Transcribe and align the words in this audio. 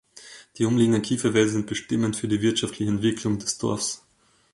Die 0.57 0.65
umliegenden 0.65 1.03
Kiefernwälder 1.03 1.51
sind 1.51 1.67
bestimmend 1.67 2.15
für 2.15 2.27
die 2.27 2.41
wirtschaftliche 2.41 2.89
Entwicklung 2.89 3.37
des 3.37 3.59
Dorfs. 3.59 4.01